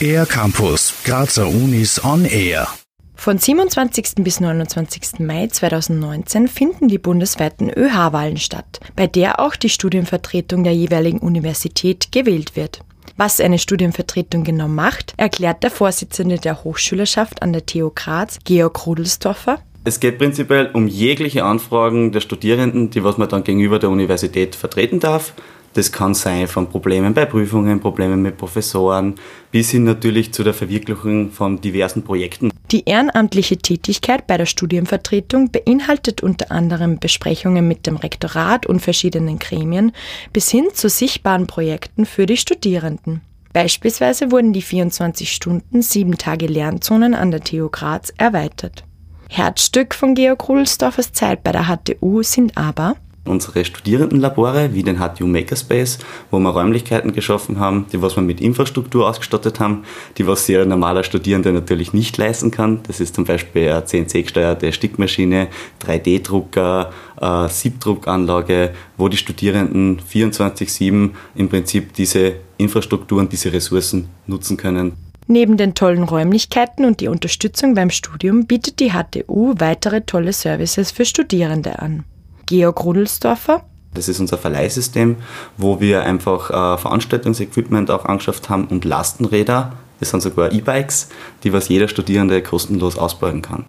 Air 0.00 0.26
Campus, 0.26 0.92
Grazer 1.04 1.46
Unis 1.46 2.04
on 2.04 2.24
Air. 2.24 2.66
Von 3.14 3.38
27. 3.38 4.24
bis 4.24 4.40
29. 4.40 5.20
Mai 5.20 5.46
2019 5.46 6.48
finden 6.48 6.88
die 6.88 6.98
bundesweiten 6.98 7.70
ÖH-Wahlen 7.70 8.36
statt, 8.36 8.80
bei 8.96 9.06
der 9.06 9.38
auch 9.38 9.54
die 9.54 9.68
Studienvertretung 9.68 10.64
der 10.64 10.74
jeweiligen 10.74 11.18
Universität 11.18 12.10
gewählt 12.10 12.56
wird. 12.56 12.80
Was 13.16 13.40
eine 13.40 13.60
Studienvertretung 13.60 14.42
genau 14.42 14.66
macht, 14.66 15.14
erklärt 15.18 15.62
der 15.62 15.70
Vorsitzende 15.70 16.38
der 16.38 16.64
Hochschülerschaft 16.64 17.42
an 17.42 17.52
der 17.52 17.64
TU 17.64 17.92
Graz, 17.94 18.38
Georg 18.44 18.86
Rudelsdorfer. 18.86 19.60
Es 19.84 20.00
geht 20.00 20.18
prinzipiell 20.18 20.70
um 20.72 20.88
jegliche 20.88 21.44
Anfragen 21.44 22.10
der 22.10 22.20
Studierenden, 22.20 22.90
die 22.90 23.04
was 23.04 23.18
man 23.18 23.28
dann 23.28 23.44
gegenüber 23.44 23.78
der 23.78 23.90
Universität 23.90 24.56
vertreten 24.56 24.98
darf. 24.98 25.32
Das 25.74 25.90
kann 25.90 26.14
sein 26.14 26.48
von 26.48 26.68
Problemen 26.68 27.14
bei 27.14 27.24
Prüfungen, 27.24 27.80
Problemen 27.80 28.20
mit 28.20 28.36
Professoren, 28.36 29.14
bis 29.50 29.70
hin 29.70 29.84
natürlich 29.84 30.32
zu 30.32 30.44
der 30.44 30.52
Verwirklichung 30.52 31.30
von 31.30 31.60
diversen 31.60 32.02
Projekten. 32.02 32.50
Die 32.70 32.84
ehrenamtliche 32.84 33.58
Tätigkeit 33.58 34.26
bei 34.26 34.36
der 34.36 34.46
Studienvertretung 34.46 35.50
beinhaltet 35.50 36.22
unter 36.22 36.50
anderem 36.50 36.98
Besprechungen 36.98 37.66
mit 37.66 37.86
dem 37.86 37.96
Rektorat 37.96 38.66
und 38.66 38.80
verschiedenen 38.80 39.38
Gremien 39.38 39.92
bis 40.32 40.50
hin 40.50 40.68
zu 40.72 40.88
sichtbaren 40.88 41.46
Projekten 41.46 42.06
für 42.06 42.26
die 42.26 42.36
Studierenden. 42.36 43.20
Beispielsweise 43.52 44.30
wurden 44.30 44.52
die 44.52 44.62
24 44.62 45.30
Stunden, 45.30 45.82
7 45.82 46.16
Tage 46.16 46.46
Lernzonen 46.46 47.14
an 47.14 47.30
der 47.30 47.42
TU 47.42 47.68
Graz 47.68 48.12
erweitert. 48.16 48.84
Herzstück 49.28 49.94
von 49.94 50.14
Georg 50.14 50.48
Rudelsdorfers 50.48 51.12
Zeit 51.12 51.42
bei 51.42 51.52
der 51.52 51.66
HTU 51.66 52.22
sind 52.22 52.56
aber 52.56 52.96
unsere 53.24 53.64
Studierendenlabore 53.64 54.74
wie 54.74 54.82
den 54.82 54.98
HTU 54.98 55.26
Makerspace, 55.26 55.98
wo 56.30 56.38
wir 56.38 56.50
Räumlichkeiten 56.50 57.12
geschaffen 57.12 57.58
haben, 57.58 57.86
die 57.92 58.02
was 58.02 58.16
wir 58.16 58.22
mit 58.22 58.40
Infrastruktur 58.40 59.08
ausgestattet 59.08 59.60
haben, 59.60 59.84
die 60.18 60.26
was 60.26 60.48
ein 60.48 60.68
normaler 60.68 61.04
Studierender 61.04 61.52
natürlich 61.52 61.92
nicht 61.92 62.16
leisten 62.18 62.50
kann. 62.50 62.80
Das 62.86 63.00
ist 63.00 63.14
zum 63.14 63.24
Beispiel 63.24 63.70
eine 63.70 63.84
CNC-gesteuerte 63.84 64.72
Stickmaschine, 64.72 65.48
3D-Drucker, 65.86 66.90
äh, 67.20 67.48
Siebdruckanlage, 67.48 68.72
wo 68.96 69.08
die 69.08 69.16
Studierenden 69.16 70.00
24-7 70.00 71.10
im 71.36 71.48
Prinzip 71.48 71.94
diese 71.94 72.34
Infrastrukturen, 72.58 73.28
diese 73.28 73.52
Ressourcen 73.52 74.08
nutzen 74.26 74.56
können. 74.56 74.92
Neben 75.28 75.56
den 75.56 75.74
tollen 75.74 76.02
Räumlichkeiten 76.02 76.84
und 76.84 77.00
die 77.00 77.08
Unterstützung 77.08 77.74
beim 77.74 77.90
Studium 77.90 78.46
bietet 78.46 78.80
die 78.80 78.90
HTU 78.90 79.54
weitere 79.58 80.00
tolle 80.02 80.32
Services 80.32 80.90
für 80.90 81.04
Studierende 81.04 81.78
an. 81.78 82.04
Georg 82.46 82.84
Rudelsdorfer. 82.84 83.64
Das 83.94 84.08
ist 84.08 84.20
unser 84.20 84.38
Verleihsystem, 84.38 85.16
wo 85.56 85.80
wir 85.80 86.02
einfach 86.02 86.50
äh, 86.50 86.78
Veranstaltungsequipment 86.78 87.90
auch 87.90 88.06
angeschafft 88.06 88.48
haben 88.48 88.66
und 88.66 88.84
Lastenräder. 88.84 89.72
Das 90.00 90.10
sind 90.10 90.22
sogar 90.22 90.52
E-Bikes, 90.52 91.08
die 91.44 91.52
was 91.52 91.68
jeder 91.68 91.88
Studierende 91.88 92.42
kostenlos 92.42 92.96
ausbauen 92.96 93.42
kann. 93.42 93.66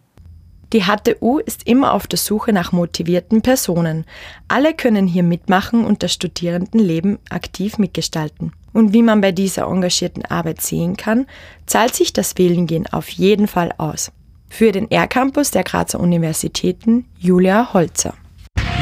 Die 0.74 0.86
HTU 0.86 1.38
ist 1.38 1.68
immer 1.68 1.94
auf 1.94 2.08
der 2.08 2.18
Suche 2.18 2.52
nach 2.52 2.72
motivierten 2.72 3.44
Personen. 3.44 4.06
Alle 4.48 4.74
können 4.74 5.06
hier 5.06 5.22
mitmachen 5.22 5.86
und 5.86 6.02
das 6.02 6.14
Studierendenleben 6.14 7.20
aktiv 7.30 7.78
mitgestalten. 7.78 8.54
Und 8.74 8.92
wie 8.92 9.04
man 9.04 9.22
bei 9.22 9.32
dieser 9.32 9.68
engagierten 9.68 10.26
Arbeit 10.26 10.62
sehen 10.62 10.98
kann, 10.98 11.28
zahlt 11.68 11.94
sich 11.94 12.12
das 12.12 12.40
Wählengehen 12.40 12.88
auf 12.92 13.10
jeden 13.10 13.48
Fall 13.48 13.72
aus. 13.78 14.12
Für 14.50 14.72
den 14.72 14.90
R-Campus 14.90 15.52
der 15.52 15.64
Grazer 15.64 16.00
Universitäten 16.00 17.06
Julia 17.20 17.72
Holzer. 17.74 18.16